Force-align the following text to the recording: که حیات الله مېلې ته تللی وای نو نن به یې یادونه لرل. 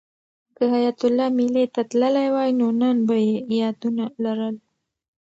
که 0.55 0.63
حیات 0.73 0.99
الله 1.07 1.27
مېلې 1.37 1.65
ته 1.73 1.81
تللی 1.91 2.27
وای 2.35 2.51
نو 2.59 2.67
نن 2.79 2.97
به 3.07 3.15
یې 3.27 3.35
یادونه 3.61 4.05
لرل. 4.23 4.55